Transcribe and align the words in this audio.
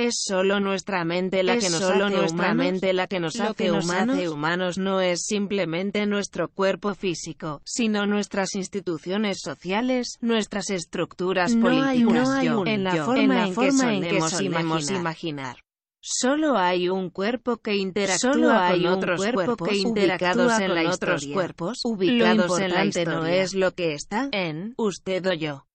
Es 0.00 0.14
solo 0.24 0.60
nuestra 0.60 1.04
mente 1.04 1.42
la 1.42 1.54
Es 1.54 1.64
que 1.64 1.70
nos 1.70 1.80
solo 1.80 2.06
hace 2.06 2.16
nuestra 2.16 2.36
humanos. 2.52 2.56
mente 2.66 2.92
la 2.92 3.06
que 3.08 3.18
nos 3.18 3.34
Lo 3.36 3.44
hace 3.46 3.54
que 3.54 3.68
nos 3.70 3.84
humanos. 3.84 4.16
hace 4.16 4.28
humanos 4.28 4.78
no 4.78 5.00
es 5.00 5.24
simplemente 5.24 6.06
nuestro 6.06 6.48
cuerpo 6.48 6.94
físico, 6.94 7.60
sino 7.64 8.06
nuestras 8.06 8.54
instituciones 8.54 9.38
sociales, 9.42 10.16
nuestras 10.20 10.70
estructuras 10.70 11.52
No 11.56 11.68
hay 11.68 12.04
un- 12.04 12.12
políticas, 12.12 12.28
no 12.28 12.32
hay 12.32 12.48
un 12.48 12.68
en 12.68 12.84
la 12.84 12.94
yo, 12.94 13.04
forma, 13.06 13.22
en 13.22 13.28
la 13.28 13.46
en, 13.48 13.54
forma 13.54 13.84
que 13.88 13.94
en 13.96 14.02
que 14.02 14.08
solemos, 14.08 14.30
solemos 14.30 14.82
imaginar. 14.82 15.00
imaginar. 15.00 15.56
Solo 16.00 16.56
hay 16.56 16.88
un 16.88 17.10
cuerpo 17.10 17.56
que 17.56 17.74
interactúa 17.74 18.32
Solo 18.32 18.50
hay 18.52 18.82
con 18.84 18.92
un 18.92 18.98
otros 18.98 19.16
cuerpo 19.18 19.34
cuerpos 19.56 19.68
que 19.68 19.76
interactúa 19.78 20.58
con 20.60 20.86
otros 20.86 21.26
cuerpos 21.26 21.80
ubicados 21.84 22.60
en 22.60 22.70
la 22.70 22.84
importante 22.84 23.04
no 23.04 23.26
es 23.26 23.52
lo 23.54 23.74
que 23.74 23.94
está 23.94 24.28
en 24.30 24.74
usted 24.78 25.26
o 25.26 25.32
yo, 25.32 25.66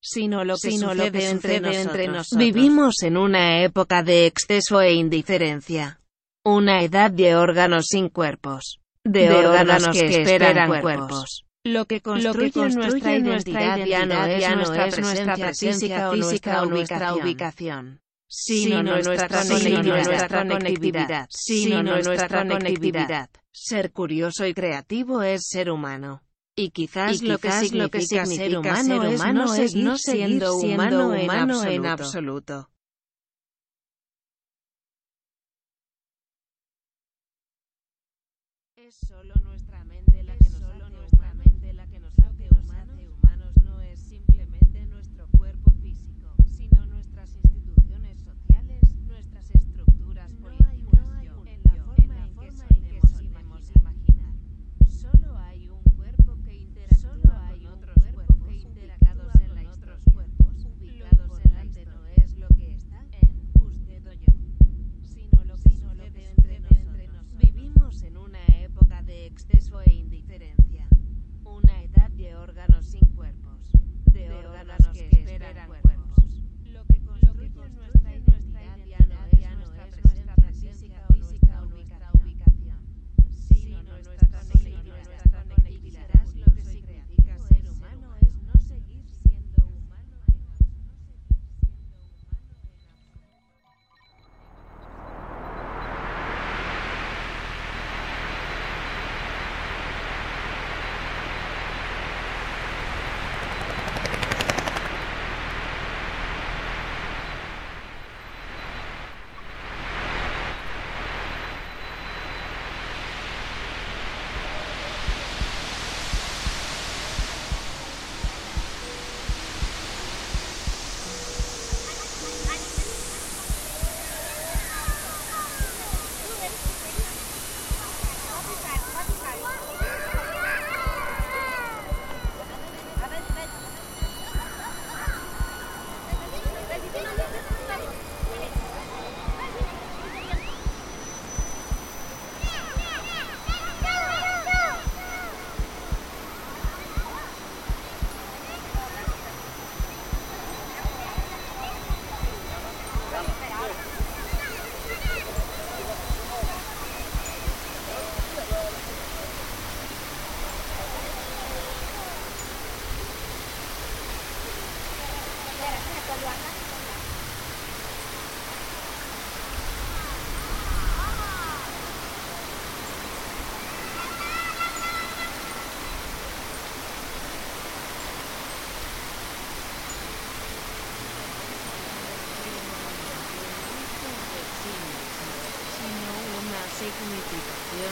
sino 0.00 0.44
lo 0.44 0.54
que 0.54 0.70
Sino 0.70 0.94
lo 0.94 1.04
sucede, 1.04 1.18
que 1.18 1.28
entre, 1.28 1.56
sucede 1.56 1.60
nosotros. 1.60 1.86
entre 1.86 2.08
nosotros. 2.08 2.38
Vivimos 2.38 3.02
en 3.02 3.16
una 3.16 3.62
época 3.62 4.02
de 4.02 4.26
exceso 4.26 4.80
e 4.80 4.94
indiferencia. 4.94 6.00
Una 6.44 6.82
edad 6.82 7.10
de 7.10 7.34
órganos 7.36 7.86
sin 7.88 8.08
cuerpos. 8.08 8.80
De, 9.04 9.28
De 9.28 9.34
órganos, 9.34 9.60
órganos 9.60 9.96
que, 9.96 10.06
que 10.06 10.22
esperan 10.22 10.48
esperan 10.48 10.68
cuerpos. 10.68 10.82
cuerpos. 10.82 11.44
Lo 11.64 11.84
que 11.86 12.00
construye, 12.00 12.32
Lo 12.32 12.38
que 12.38 12.52
construye 12.52 13.20
nuestra 13.20 13.20
nuestra 13.20 13.62
identidad 13.62 13.86
ya 13.86 14.06
no 14.06 14.14
identidad 14.14 14.30
es 14.30 14.40
ya 14.40 14.50
no 14.50 14.56
nuestra 14.56 14.86
es 14.86 14.98
nuestra 14.98 15.34
presencia 15.34 15.44
presencia 15.44 16.10
física 16.10 16.10
o 16.10 16.16
nuestra, 16.16 16.64
ubicación, 16.64 17.22
ubicación, 17.24 18.00
sino 18.28 18.82
nuestra 18.82 19.28
conectividad, 19.28 20.04
nuestra 20.04 20.48
conectividad, 20.48 21.26
sino 21.30 21.82
nuestra 21.82 22.48
conectividad. 22.48 23.30
Ser 23.50 23.92
curioso 23.92 24.46
y 24.46 24.54
creativo 24.54 25.22
es 25.22 25.48
ser 25.48 25.70
humano. 25.70 26.22
Y 26.60 26.70
quizás, 26.70 27.22
Y 27.22 27.26
lo 27.26 27.38
que 27.38 27.52
significa, 27.52 27.84
lo 27.84 27.88
que 27.88 28.00
significa 28.00 28.34
ser 28.34 28.58
humano, 28.58 29.02
ser 29.02 29.12
es 29.12 29.20
humano 29.20 29.44
no 29.46 29.54
es 29.54 29.70
seguir 29.70 29.84
no 29.84 29.96
seguir 29.96 30.26
siendo 30.26 30.56
humano, 30.56 31.08
humano 31.10 31.62
en 31.62 31.68
en 31.68 31.86
absoluto. 31.86 32.68
Es 38.76 38.96
solo 39.06 39.34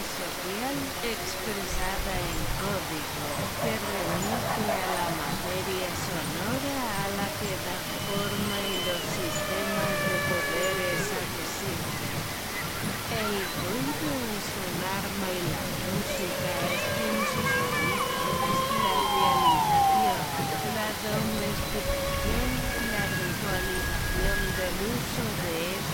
social 0.00 0.76
expresada 1.04 2.14
en 2.16 2.38
código 2.60 3.26
que 3.60 3.72
remite 3.76 4.64
a 4.72 4.86
la 4.96 5.08
materia 5.20 5.90
sonora 5.92 6.76
a 7.00 7.06
la 7.18 7.28
que 7.38 7.52
da 7.64 7.76
forma 8.08 8.56
y 8.64 8.74
los 8.88 9.02
sistemas 9.04 9.94
de 10.04 10.16
poderes 10.28 11.04
a 11.20 11.22
que 11.32 11.44
sirve. 11.56 12.10
El 13.20 13.32
ruido 13.60 14.10
es 14.36 14.48
un 14.64 14.76
arma 14.80 15.28
y 15.28 15.42
la 15.52 15.64
música 15.84 16.50
es 16.70 16.84
en 17.04 17.18
sus 17.30 17.50
orígenes 17.68 18.60
la 18.84 18.94
realización, 19.12 20.20
la 20.76 20.88
domesticación 21.04 22.70
la 22.90 23.04
ritualización 23.06 24.38
del 24.58 24.76
uso 24.88 25.24
de 25.44 25.89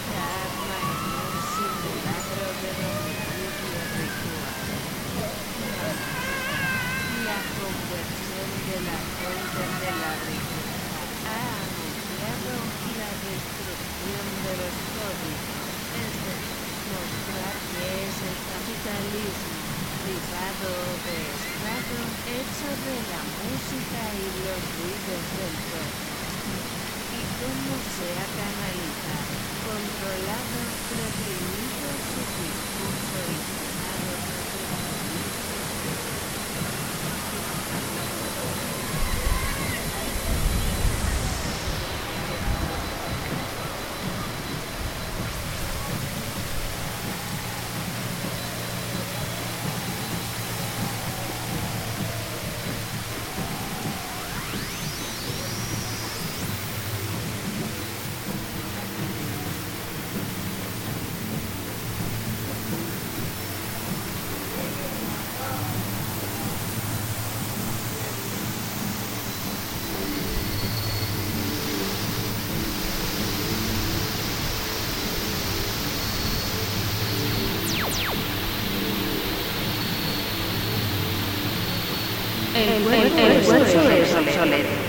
El 82.57 82.83
cuerpo 82.83 83.19
es 83.19 84.15
obsoleto. 84.15 84.86